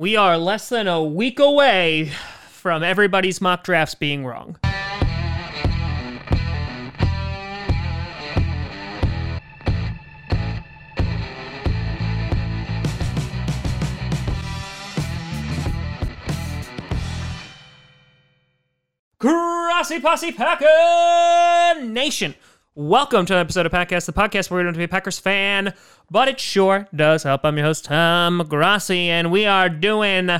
[0.00, 2.12] We are less than a week away
[2.50, 4.56] from everybody's mock drafts being wrong.
[19.18, 22.36] Grossi Posse Packer Nation.
[22.80, 25.18] Welcome to an episode of Packcast, the podcast where we don't to be a Packers
[25.18, 25.74] fan,
[26.12, 27.40] but it sure does help.
[27.42, 30.30] I'm your host, Tom Grossi, and we are doing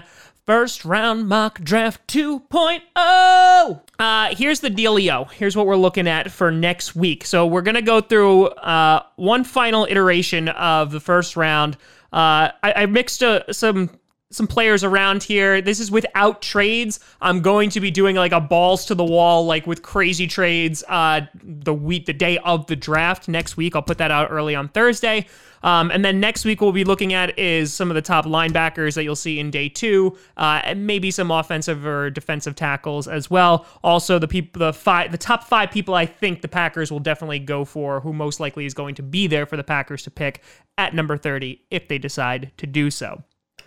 [0.47, 3.81] first round mock draft 2.0.
[3.99, 5.29] Uh, here's the dealio.
[5.33, 7.25] Here's what we're looking at for next week.
[7.25, 11.75] So we're going to go through uh, one final iteration of the first round.
[12.13, 13.91] Uh, I, I mixed uh, some
[14.31, 15.63] some players around here.
[15.63, 17.01] This is without trades.
[17.21, 20.85] I'm going to be doing like a balls to the wall, like with crazy trades.
[20.87, 23.75] Uh, the week, the day of the draft next week.
[23.75, 25.27] I'll put that out early on Thursday.
[25.63, 28.95] Um, and then next week, we'll be looking at is some of the top linebackers
[28.95, 33.31] that you'll see in day two, uh, and maybe some offensive or defensive tackles as
[33.31, 33.67] well.
[33.83, 37.41] Also, the people, the five, the top five people I think the Packers will definitely
[37.41, 40.43] go for, who most likely is going to be there for the Packers to pick
[40.77, 43.25] at number 30 if they decide to do so.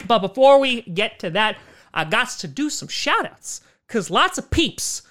[0.08, 1.58] But before we get to that,
[1.94, 5.02] I got to do some shout outs because lots of peeps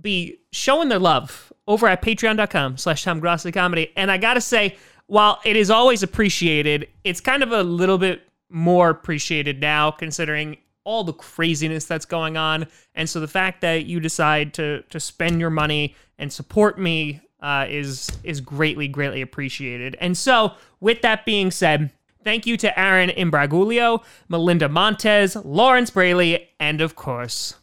[0.00, 3.92] be showing their love over at patreon.com slash Tom Grossi Comedy.
[3.96, 7.98] And I got to say, while it is always appreciated, it's kind of a little
[7.98, 12.66] bit more appreciated now considering all the craziness that's going on.
[12.94, 17.20] And so the fact that you decide to to spend your money and support me
[17.40, 19.96] uh, is is greatly, greatly appreciated.
[20.00, 21.90] And so with that being said,
[22.22, 27.54] Thank you to Aaron Imbragulio, Melinda Montez, Lawrence Braley, and of course,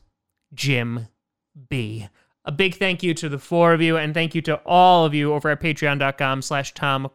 [0.53, 1.07] Jim
[1.69, 2.07] B.
[2.45, 5.13] A big thank you to the four of you, and thank you to all of
[5.13, 7.09] you over at patreon.com slash Tom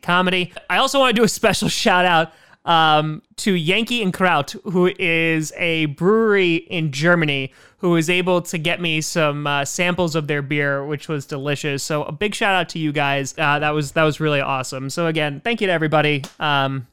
[0.00, 0.52] Comedy.
[0.70, 2.32] I also want to do a special shout out
[2.66, 8.58] um, to Yankee and Kraut, who is a brewery in Germany, who was able to
[8.58, 11.82] get me some uh, samples of their beer, which was delicious.
[11.82, 13.34] So a big shout out to you guys.
[13.38, 14.90] Uh, that was that was really awesome.
[14.90, 16.24] So again, thank you to everybody.
[16.40, 16.86] Um,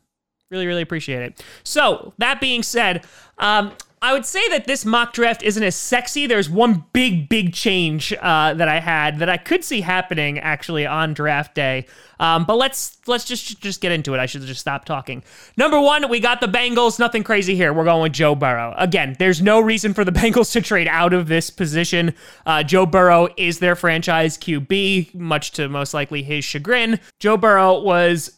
[0.51, 1.43] really really appreciate it.
[1.63, 3.05] So that being said,
[3.39, 6.27] um, I would say that this mock draft isn't as sexy.
[6.27, 10.85] There's one big, big change uh, that I had that I could see happening actually
[10.85, 11.85] on draft day.
[12.19, 14.19] Um, but let's let's just just get into it.
[14.19, 15.23] I should just stop talking.
[15.55, 16.99] Number one, we got the Bengals.
[16.99, 17.71] Nothing crazy here.
[17.71, 18.75] We're going with Joe Burrow.
[18.77, 22.13] Again, there's no reason for the Bengals to trade out of this position.
[22.45, 26.99] Uh, Joe Burrow is their franchise QB, much to most likely his chagrin.
[27.21, 28.37] Joe Burrow was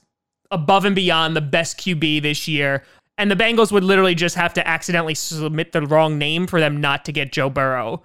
[0.52, 2.84] above and beyond the best QB this year.
[3.18, 6.82] And the Bengals would literally just have to accidentally submit the wrong name for them
[6.82, 8.04] not to get Joe Burrow.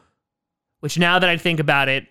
[0.80, 2.06] Which now that I think about it,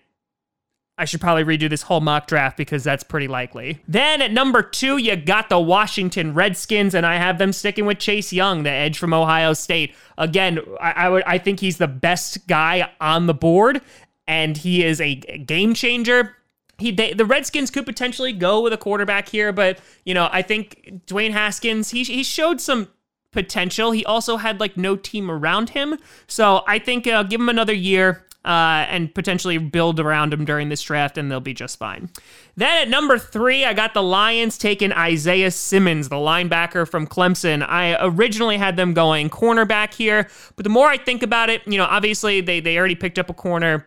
[1.00, 3.82] I should probably redo this whole mock draft because that's pretty likely.
[3.88, 7.98] Then at number two, you got the Washington Redskins, and I have them sticking with
[7.98, 9.94] Chase Young, the edge from Ohio State.
[10.18, 13.80] Again, I, I would I think he's the best guy on the board,
[14.28, 16.36] and he is a game changer
[16.80, 20.42] he they, the Redskins could potentially go with a quarterback here, but you know I
[20.42, 22.88] think Dwayne Haskins he he showed some
[23.32, 23.92] potential.
[23.92, 27.74] He also had like no team around him, so I think uh, give him another
[27.74, 28.26] year.
[28.42, 32.08] Uh, and potentially build around him during this draft, and they'll be just fine.
[32.56, 37.62] Then at number three, I got the Lions taking Isaiah Simmons, the linebacker from Clemson.
[37.62, 40.26] I originally had them going cornerback here,
[40.56, 43.28] but the more I think about it, you know, obviously they they already picked up
[43.28, 43.86] a corner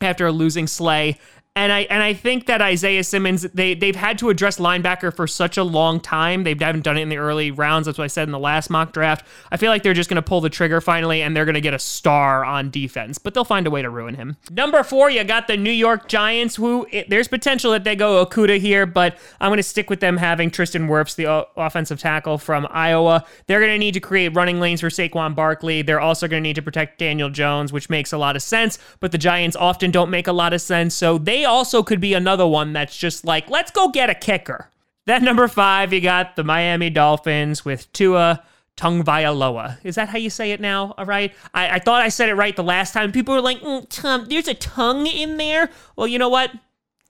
[0.00, 1.18] after a losing Slay.
[1.56, 5.28] And I and I think that Isaiah Simmons they they've had to address linebacker for
[5.28, 6.42] such a long time.
[6.42, 7.86] They haven't done it in the early rounds.
[7.86, 9.24] That's what I said in the last mock draft.
[9.52, 11.60] I feel like they're just going to pull the trigger finally, and they're going to
[11.60, 13.18] get a star on defense.
[13.18, 14.36] But they'll find a way to ruin him.
[14.50, 16.56] Number four, you got the New York Giants.
[16.56, 20.00] Who it, there's potential that they go Okudah here, but I'm going to stick with
[20.00, 23.24] them having Tristan Wirfs, the o- offensive tackle from Iowa.
[23.46, 25.82] They're going to need to create running lanes for Saquon Barkley.
[25.82, 28.76] They're also going to need to protect Daniel Jones, which makes a lot of sense.
[28.98, 32.14] But the Giants often don't make a lot of sense, so they also could be
[32.14, 34.70] another one that's just like, let's go get a kicker.
[35.06, 38.42] Then number five, you got the Miami Dolphins with Tua
[38.76, 39.78] Tagovailoa.
[39.84, 40.94] Is that how you say it now?
[40.96, 41.32] All right.
[41.52, 43.12] I, I thought I said it right the last time.
[43.12, 45.70] People were like, mm, there's a tongue in there.
[45.96, 46.50] Well, you know what?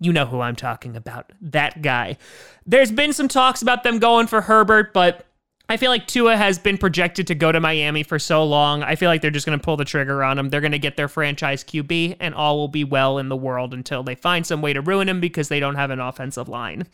[0.00, 1.32] You know who I'm talking about.
[1.40, 2.18] That guy.
[2.66, 5.24] There's been some talks about them going for Herbert, but
[5.68, 8.82] I feel like Tua has been projected to go to Miami for so long.
[8.82, 10.50] I feel like they're just going to pull the trigger on him.
[10.50, 13.72] They're going to get their franchise QB, and all will be well in the world
[13.72, 16.86] until they find some way to ruin him because they don't have an offensive line.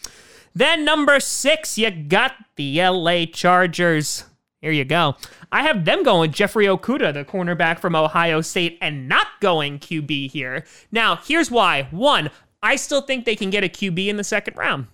[0.54, 4.24] Then, number six, you got the LA Chargers.
[4.60, 5.16] Here you go.
[5.50, 10.30] I have them going Jeffrey Okudah, the cornerback from Ohio State, and not going QB
[10.30, 10.64] here.
[10.92, 11.88] Now, here's why.
[11.90, 12.30] One,
[12.62, 14.86] I still think they can get a QB in the second round.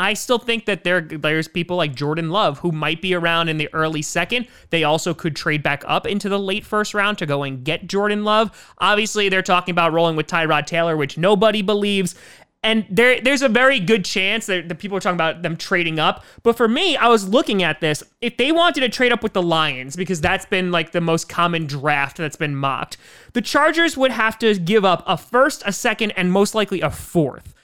[0.00, 3.58] I still think that there there's people like Jordan Love who might be around in
[3.58, 4.46] the early second.
[4.70, 7.86] They also could trade back up into the late first round to go and get
[7.86, 8.74] Jordan Love.
[8.78, 12.14] Obviously, they're talking about rolling with Tyrod Taylor, which nobody believes.
[12.62, 15.98] And there, there's a very good chance that the people are talking about them trading
[15.98, 16.22] up.
[16.42, 18.02] But for me, I was looking at this.
[18.20, 21.28] If they wanted to trade up with the Lions, because that's been like the most
[21.28, 22.98] common draft that's been mocked,
[23.32, 26.90] the Chargers would have to give up a first, a second, and most likely a
[26.90, 27.54] fourth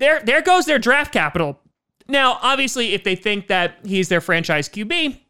[0.00, 1.60] there there goes their draft capital.
[2.08, 5.20] Now, obviously, if they think that he's their franchise QB,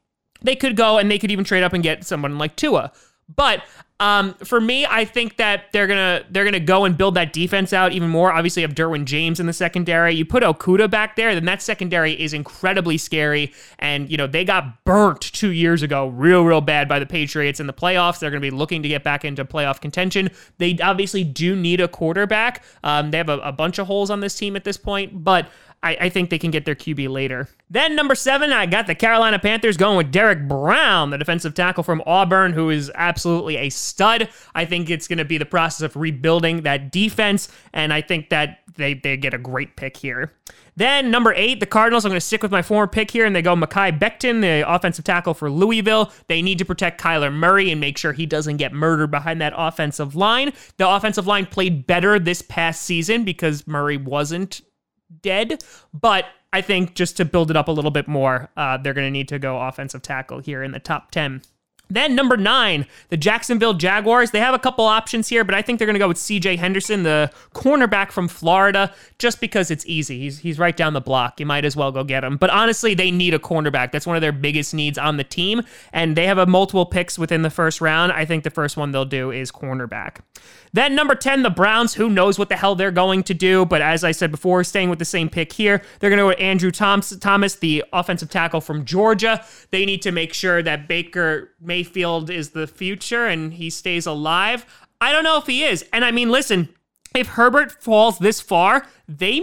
[0.40, 2.92] they could go and they could even trade up and get someone like Tua.
[3.36, 3.62] But
[4.00, 7.74] um, for me, I think that they're gonna they're gonna go and build that defense
[7.74, 8.32] out even more.
[8.32, 10.14] Obviously, you have Derwin James in the secondary.
[10.14, 13.52] You put Okudah back there, then that secondary is incredibly scary.
[13.78, 17.60] And you know they got burnt two years ago, real real bad by the Patriots
[17.60, 18.20] in the playoffs.
[18.20, 20.30] They're gonna be looking to get back into playoff contention.
[20.56, 22.64] They obviously do need a quarterback.
[22.82, 25.46] Um, they have a, a bunch of holes on this team at this point, but
[25.82, 27.48] I, I, think they can get their QB later.
[27.70, 31.82] Then number seven, I got the Carolina Panthers going with Derrick Brown, the defensive tackle
[31.82, 34.28] from Auburn, who is absolutely a stud.
[34.54, 38.28] I think it's going to be the process of rebuilding that defense, and I think
[38.28, 40.32] that they, they get a great pick here.
[40.76, 42.04] Then number eight, the Cardinals.
[42.04, 44.64] I'm going to stick with my former pick here, and they go Mekhi Becton, the
[44.70, 46.12] offensive tackle for Louisville.
[46.28, 49.52] They need to protect Kyler Murray and make sure he doesn't get murdered behind that
[49.56, 50.52] offensive line.
[50.76, 54.62] The offensive line played better this past season because Murray wasn't
[55.22, 55.62] dead,
[55.92, 59.06] but I think just to build it up a little bit more, uh, they're going
[59.06, 61.42] to need to go offensive tackle here in the top 10.
[61.90, 64.30] Then number nine, the Jacksonville Jaguars.
[64.30, 66.56] They have a couple options here, but I think they're going to go with C.J.
[66.56, 70.20] Henderson, the cornerback from Florida, just because it's easy.
[70.20, 71.40] He's he's right down the block.
[71.40, 72.36] You might as well go get him.
[72.36, 73.90] But honestly, they need a cornerback.
[73.90, 77.18] That's one of their biggest needs on the team, and they have a multiple picks
[77.18, 78.12] within the first round.
[78.12, 80.18] I think the first one they'll do is cornerback.
[80.72, 81.94] Then number 10, the Browns.
[81.94, 83.64] Who knows what the hell they're going to do?
[83.64, 86.28] But as I said before, staying with the same pick here, they're going to go
[86.28, 89.44] with Andrew Thomas, the offensive tackle from Georgia.
[89.70, 94.64] They need to make sure that Baker Mayfield is the future and he stays alive.
[95.00, 95.84] I don't know if he is.
[95.92, 96.68] And I mean, listen,
[97.14, 99.40] if Herbert falls this far, they.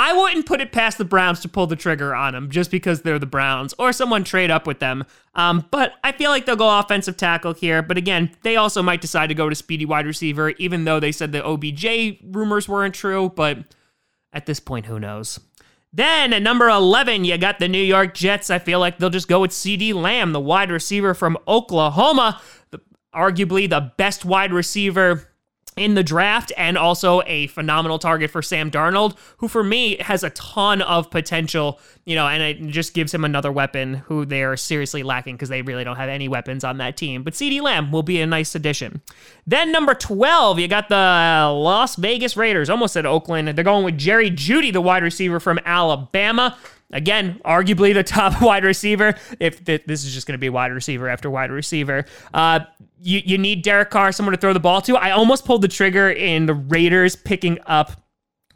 [0.00, 3.02] I, wouldn't put it past the Browns to pull the trigger on him just because
[3.02, 5.04] they're the Browns or someone trade up with them.
[5.34, 7.82] Um, but I feel like they'll go offensive tackle here.
[7.82, 11.12] But again, they also might decide to go to speedy wide receiver, even though they
[11.12, 13.30] said the OBJ rumors weren't true.
[13.34, 13.58] But
[14.32, 15.40] at this point, who knows?
[15.92, 18.48] Then at number 11, you got the New York Jets.
[18.48, 22.80] I feel like they'll just go with CeeDee Lamb, the wide receiver from Oklahoma, the,
[23.14, 25.29] arguably the best wide receiver
[25.76, 30.24] in the draft and also a phenomenal target for Sam Darnold, who for me has
[30.24, 34.42] a ton of potential, you know, and it just gives him another weapon who they
[34.42, 37.22] are seriously lacking because they really don't have any weapons on that team.
[37.22, 39.00] But CeeDee Lamb will be a nice addition.
[39.46, 40.96] Then number 12, you got the
[41.54, 43.48] Las Vegas Raiders, almost at Oakland.
[43.48, 46.58] They're going with Jerry Jeudy, the wide receiver from Alabama.
[46.92, 49.14] Again, arguably the top wide receiver.
[49.38, 52.04] If th- this is just going to be wide receiver after wide receiver,
[52.34, 52.60] uh,
[53.00, 54.96] you you need Derek Carr, someone to throw the ball to.
[54.96, 57.92] I almost pulled the trigger in the Raiders picking up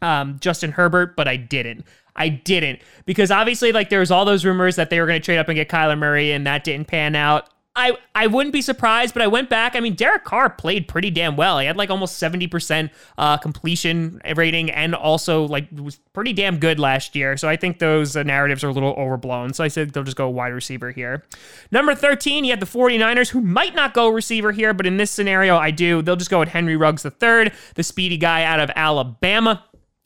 [0.01, 1.85] um, Justin Herbert, but I didn't.
[2.17, 5.25] I didn't because obviously, like there was all those rumors that they were going to
[5.25, 7.49] trade up and get Kyler Murray, and that didn't pan out.
[7.77, 9.75] I, I wouldn't be surprised, but I went back.
[9.75, 11.59] I mean, Derek Carr played pretty damn well.
[11.59, 16.79] He had like almost 70% uh, completion rating and also like was pretty damn good
[16.79, 17.35] last year.
[17.35, 19.53] So I think those uh, narratives are a little overblown.
[19.53, 21.23] So I said they'll just go wide receiver here.
[21.69, 25.11] Number 13, you had the 49ers who might not go receiver here, but in this
[25.11, 26.01] scenario, I do.
[26.01, 29.65] They'll just go with Henry Ruggs III, the speedy guy out of Alabama.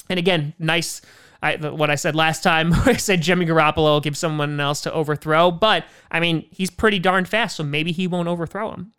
[0.09, 1.01] And again, nice
[1.41, 4.93] I, what I said last time, I said Jimmy Garoppolo will give someone else to
[4.93, 8.91] overthrow, but I mean, he's pretty darn fast, so maybe he won't overthrow him.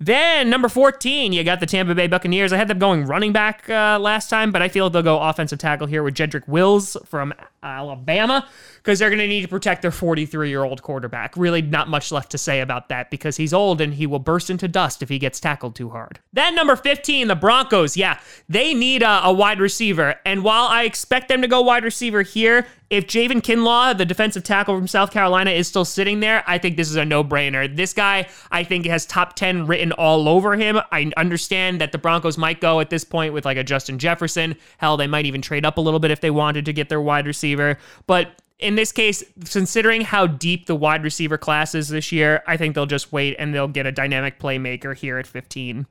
[0.00, 2.52] Then number 14, you got the Tampa Bay Buccaneers.
[2.52, 5.58] I had them going running back uh, last time, but I feel they'll go offensive
[5.58, 7.32] tackle here with Jedrick Wills from
[7.62, 8.48] Alabama
[8.82, 11.36] because they're going to need to protect their 43 year old quarterback.
[11.36, 14.50] Really, not much left to say about that because he's old and he will burst
[14.50, 16.18] into dust if he gets tackled too hard.
[16.32, 17.96] Then number 15, the Broncos.
[17.96, 20.16] Yeah, they need a, a wide receiver.
[20.26, 24.44] And while I expect them to go wide receiver here, if Javon Kinlaw, the defensive
[24.44, 27.74] tackle from South Carolina, is still sitting there, I think this is a no brainer.
[27.74, 30.78] This guy, I think, has top 10 written all over him.
[30.92, 34.56] I understand that the Broncos might go at this point with like a Justin Jefferson.
[34.76, 37.00] Hell, they might even trade up a little bit if they wanted to get their
[37.00, 37.78] wide receiver.
[38.06, 42.56] But in this case, considering how deep the wide receiver class is this year, I
[42.56, 45.86] think they'll just wait and they'll get a dynamic playmaker here at 15.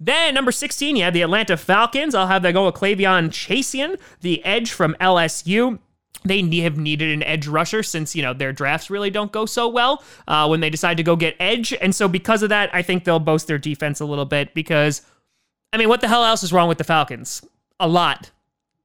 [0.00, 2.14] Then number 16, you have the Atlanta Falcons.
[2.14, 5.78] I'll have that go with K'Lavon Chaisson, the edge from LSU
[6.24, 9.68] they have needed an edge rusher since you know their drafts really don't go so
[9.68, 12.82] well uh, when they decide to go get edge and so because of that i
[12.82, 15.02] think they'll boast their defense a little bit because
[15.72, 17.42] i mean what the hell else is wrong with the falcons
[17.78, 18.30] a lot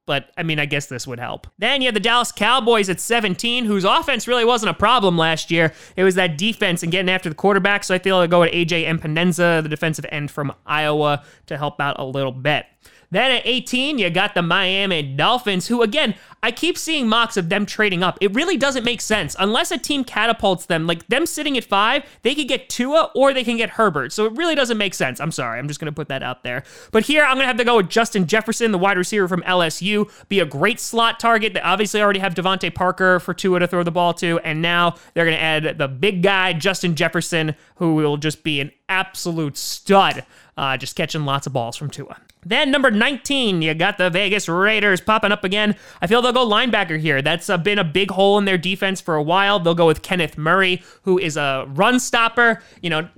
[0.06, 1.46] but I mean, I guess this would help.
[1.58, 5.50] Then you have the Dallas Cowboys at 17, whose offense really wasn't a problem last
[5.50, 5.72] year.
[5.96, 7.84] It was that defense and getting after the quarterback.
[7.84, 11.80] So I feel I'll go with AJ Epenesa, the defensive end from Iowa, to help
[11.80, 12.66] out a little bit.
[13.10, 17.48] Then at 18, you got the Miami Dolphins, who again, I keep seeing mocks of
[17.48, 18.18] them trading up.
[18.20, 20.86] It really doesn't make sense unless a team catapults them.
[20.86, 24.12] Like them sitting at five, they could get Tua or they can get Herbert.
[24.12, 25.20] So it really doesn't make sense.
[25.20, 25.58] I'm sorry.
[25.58, 26.62] I'm just going to put that out there.
[26.92, 29.42] But here, I'm going to have to go with Justin Jefferson, the wide receiver from
[29.42, 31.54] LSU, be a great slot target.
[31.54, 34.38] They obviously already have DeVante Parker for Tua to throw the ball to.
[34.40, 38.60] And now they're going to add the big guy, Justin Jefferson, who will just be
[38.60, 40.24] an absolute stud,
[40.56, 42.16] uh, just catching lots of balls from Tua.
[42.48, 45.74] Then number 19, you got the Vegas Raiders popping up again.
[46.00, 47.20] I feel they'll go linebacker here.
[47.20, 49.58] That's uh, been a big hole in their defense for a while.
[49.58, 52.62] They'll go with Kenneth Murray, who is a run stopper.
[52.80, 53.08] You know,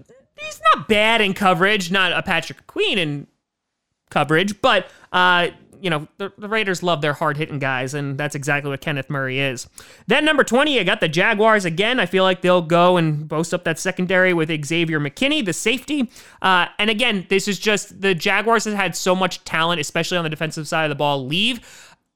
[0.41, 3.27] he's not bad in coverage, not a Patrick Queen in
[4.09, 5.49] coverage, but uh,
[5.81, 9.11] you know, the, the Raiders love their hard hitting guys, and that's exactly what Kenneth
[9.11, 9.69] Murray is.
[10.07, 12.01] Then number 20, I got the Jaguars again.
[12.01, 16.11] I feel like they'll go and boast up that secondary with Xavier McKinney, the safety.
[16.43, 20.25] Uh, and again, this is just the Jaguars have had so much talent, especially on
[20.25, 21.61] the defensive side of the ball, leave.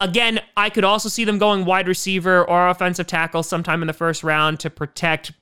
[0.00, 3.92] Again, I could also see them going wide receiver or offensive tackle sometime in the
[3.92, 5.33] first round to protect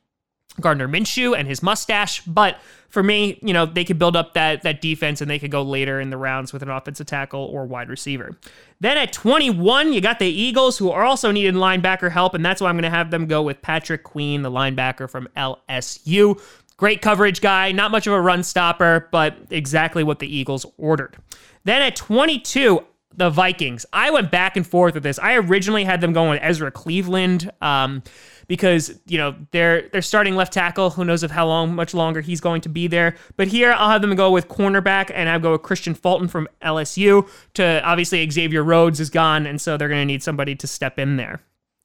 [0.60, 4.62] Gardner Minshew and his mustache, but for me, you know, they could build up that
[4.62, 7.64] that defense and they could go later in the rounds with an offensive tackle or
[7.64, 8.36] wide receiver.
[8.80, 12.60] Then at 21, you got the Eagles who are also needing linebacker help, and that's
[12.60, 16.40] why I'm going to have them go with Patrick Queen, the linebacker from LSU.
[16.76, 21.16] Great coverage guy, not much of a run stopper, but exactly what the Eagles ordered.
[21.64, 23.84] Then at 22, the Vikings.
[23.92, 25.18] I went back and forth with this.
[25.18, 27.50] I originally had them going with Ezra Cleveland.
[27.60, 28.02] Um,
[28.50, 30.90] because you know they're they're starting left tackle.
[30.90, 33.14] Who knows of how long, much longer he's going to be there?
[33.36, 36.48] But here I'll have them go with cornerback, and I'll go with Kristian Fulton from
[36.60, 37.28] LSU.
[37.54, 40.98] To obviously Xavier Rhodes is gone, and so they're going to need somebody to step
[40.98, 41.40] in there.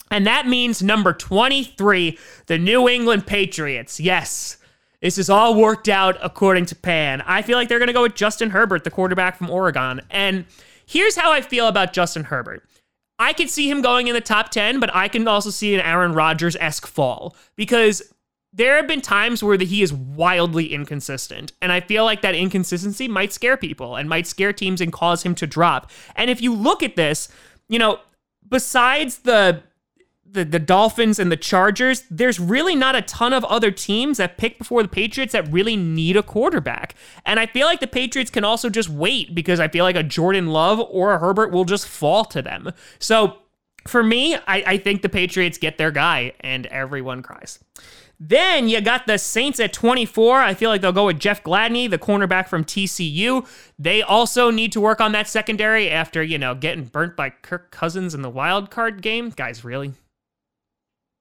[0.09, 2.17] And that means number 23,
[2.47, 3.99] the New England Patriots.
[3.99, 4.57] Yes.
[5.01, 7.21] This is all worked out according to Pan.
[7.27, 10.01] I feel like they're going to go with Justin Herbert, the quarterback from Oregon.
[10.09, 10.45] And
[10.85, 12.63] here's how I feel about Justin Herbert.
[13.17, 15.81] I could see him going in the top 10, but I can also see an
[15.81, 18.01] Aaron Rodgers esque fall because
[18.51, 21.51] there have been times where the, he is wildly inconsistent.
[21.61, 25.23] And I feel like that inconsistency might scare people and might scare teams and cause
[25.23, 25.91] him to drop.
[26.15, 27.27] And if you look at this,
[27.67, 27.99] you know,
[28.47, 29.61] besides the
[30.29, 34.37] the, the Dolphins and the Chargers, there's really not a ton of other teams that
[34.37, 36.95] pick before the Patriots that really need a quarterback.
[37.25, 40.03] And I feel like the Patriots can also just wait because I feel like a
[40.03, 42.71] Jordan Love or a Herbert will just fall to them.
[42.99, 43.37] So
[43.87, 47.59] for me, I, I think the Patriots get their guy and everyone cries.
[48.19, 50.39] Then you got the Saints at 24.
[50.39, 53.45] I feel like they'll go with Jeff Gladney, the cornerback from TCU.
[53.77, 57.71] They also need to work on that secondary after, you know, getting burnt by Kirk
[57.71, 59.31] Cousins in the wild card game.
[59.31, 59.93] Guys, really?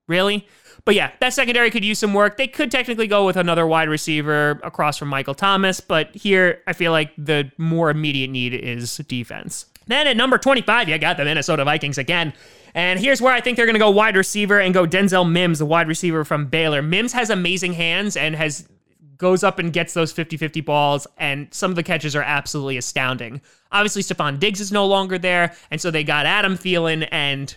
[0.07, 0.47] Really?
[0.85, 2.37] But yeah, that secondary could use some work.
[2.37, 6.75] They could technically go with another wide receiver across from Michael Thomas, but here I
[6.75, 9.67] feel like the more immediate need is defense.
[9.87, 12.33] Then at number 25, you got the Minnesota Vikings again.
[12.75, 15.59] And here's where I think they're going to go wide receiver and go Denzel Mims,
[15.61, 16.83] the wide receiver from Baylor.
[16.83, 18.69] Mims has amazing hands and has
[19.17, 23.41] goes up and gets those 50-50 balls and some of the catches are absolutely astounding.
[23.71, 27.57] Obviously Stefon Diggs is no longer there, and so they got Adam Thielen and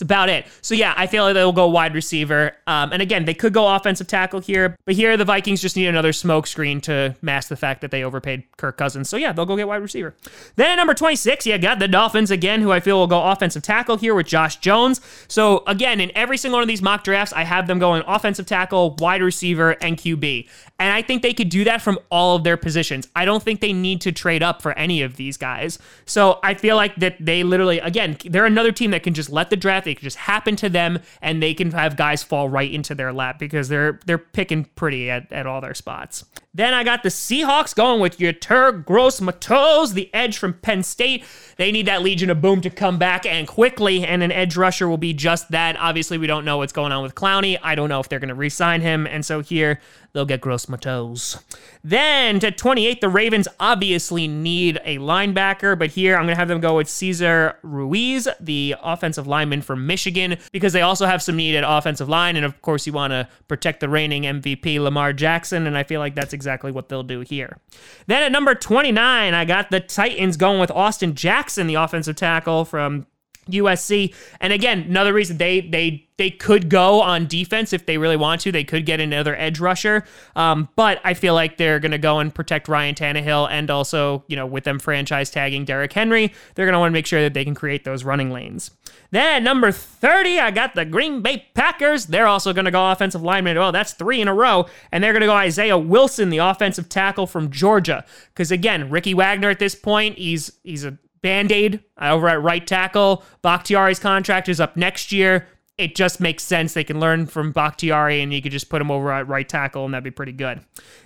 [0.00, 0.46] That's about it.
[0.62, 2.52] So yeah, I feel like they'll go wide receiver.
[2.66, 5.88] Um, and again, they could go offensive tackle here, but here the Vikings just need
[5.88, 9.10] another smoke screen to mask the fact that they overpaid Kirk Cousins.
[9.10, 10.14] So yeah, they'll go get wide receiver.
[10.56, 13.62] Then at number 26, yeah, got the Dolphins again, who I feel will go offensive
[13.62, 15.02] tackle here with Josh Jones.
[15.28, 18.46] So again, in every single one of these mock drafts, I have them going offensive
[18.46, 20.48] tackle, wide receiver, and QB.
[20.78, 23.06] And I think they could do that from all of their positions.
[23.14, 25.78] I don't think they need to trade up for any of these guys.
[26.06, 29.50] So I feel like that they literally, again, they're another team that can just let
[29.50, 32.70] the draft they can just happen to them, and they can have guys fall right
[32.70, 36.24] into their lap because they're they're picking pretty at, at all their spots.
[36.54, 41.24] Then I got the Seahawks going with Yetur Gross-Matos, the edge from Penn State.
[41.56, 44.88] They need that Legion of Boom to come back and quickly, and an edge rusher
[44.88, 45.76] will be just that.
[45.76, 47.58] Obviously, we don't know what's going on with Clowney.
[47.62, 49.80] I don't know if they're going to re-sign him, and so here
[50.12, 51.42] they'll get Gross-Matos.
[51.82, 56.48] Then to 28, the Ravens obviously need a linebacker, but here I'm going to have
[56.48, 61.36] them go with Cesar Ruiz, the offensive lineman from Michigan, because they also have some
[61.36, 65.12] need at offensive line, and of course you want to protect the reigning MVP Lamar
[65.12, 67.58] Jackson, and I feel like that's exactly what they'll do here.
[68.06, 72.64] Then at number 29, I got the Titans going with Austin Jackson, the offensive tackle
[72.64, 73.06] from
[73.50, 74.14] USC.
[74.40, 78.42] And again, another reason they they they could go on defense if they really want
[78.42, 78.52] to.
[78.52, 80.04] They could get another edge rusher.
[80.36, 84.22] Um, but I feel like they're going to go and protect Ryan Tannehill and also,
[84.28, 87.22] you know, with them franchise tagging Derrick Henry, they're going to want to make sure
[87.22, 88.70] that they can create those running lanes.
[89.12, 92.04] Then number 30, I got the Green Bay Packers.
[92.04, 93.56] They're also going to go offensive lineman.
[93.56, 94.66] Well, that's three in a row.
[94.92, 98.04] And they're going to go Isaiah Wilson, the offensive tackle from Georgia.
[98.28, 103.24] Because again, Ricky Wagner at this point, he's he's a band-aid over at right tackle.
[103.42, 105.46] Bakhtiari's contract is up next year.
[105.78, 106.74] It just makes sense.
[106.74, 109.86] They can learn from Bakhtiari and you could just put him over at right tackle
[109.86, 110.60] and that'd be pretty good.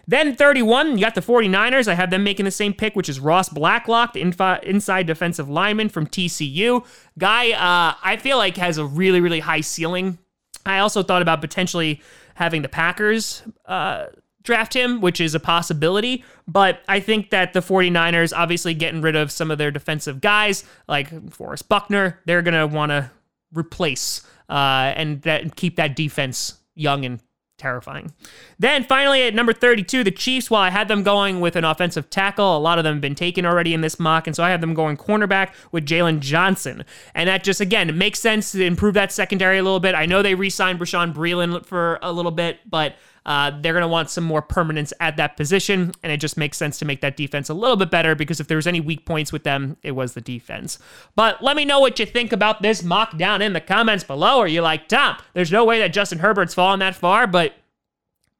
[0.08, 1.86] Then 31, you got the 49ers.
[1.86, 5.48] I have them making the same pick, which is Ross Blacklock, the infi- inside defensive
[5.48, 6.84] lineman from TCU.
[7.18, 10.18] Guy, uh, I feel like has a really, really high ceiling.
[10.66, 12.02] I also thought about potentially
[12.34, 14.06] having the Packers uh,
[14.44, 16.24] draft him, which is a possibility.
[16.46, 20.64] But I think that the 49ers, obviously getting rid of some of their defensive guys
[20.86, 23.10] like Forrest Buckner, they're going to want to
[23.52, 27.20] replace uh, and that keep that defense young and
[27.56, 28.12] terrifying.
[28.58, 32.10] Then finally at number 32, the Chiefs, while I had them going with an offensive
[32.10, 34.50] tackle, a lot of them have been taken already in this mock, and so I
[34.50, 36.84] have them going cornerback with Jaylon Johnson.
[37.14, 39.94] And that just, again, makes sense to improve that secondary a little bit.
[39.94, 43.82] I know they re signed Bashaud Breeland for a little bit, but uh, they're going
[43.82, 47.00] to want some more permanence at that position, and it just makes sense to make
[47.00, 49.76] that defense a little bit better because if there was any weak points with them,
[49.82, 50.78] it was the defense.
[51.16, 54.40] But let me know what you think about this mock down in the comments below.
[54.40, 57.54] Are you like, Tom, there's no way that Justin Herbert's fallen that far, but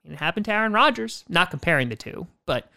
[0.04, 1.24] it happened to Aaron Rodgers.
[1.28, 2.68] Not comparing the two, but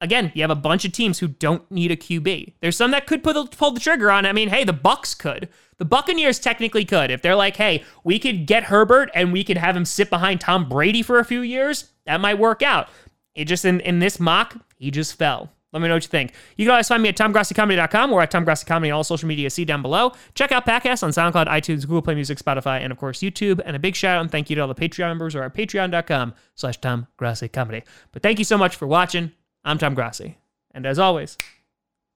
[0.00, 2.54] again, you have a bunch of teams who don't need a QB.
[2.60, 4.26] There's some that could the, pull the trigger on.
[4.26, 5.48] I mean, hey, the Bucks could.
[5.78, 7.10] The Buccaneers technically could.
[7.10, 10.40] If they're like, hey, we could get Herbert and we could have him sit behind
[10.40, 12.88] Tom Brady for a few years, that might work out.
[13.34, 15.52] It just in, in this mock, he just fell.
[15.72, 16.32] Let me know what you think.
[16.56, 19.50] You can always find me at TomGrossiComedy.com or at TomGrossiComedy on all social media.
[19.50, 20.12] See down below.
[20.34, 23.60] Check out podcasts on SoundCloud, iTunes, Google Play Music, Spotify, and of course YouTube.
[23.64, 25.54] And a big shout out and thank you to all the Patreon members or at
[25.54, 27.82] patreon.com slash TomGrossiComedy.
[28.12, 29.32] But thank you so much for watching.
[29.64, 30.38] I'm Tom Grossi.
[30.72, 31.36] And as always,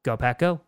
[0.05, 0.61] go Pack Go.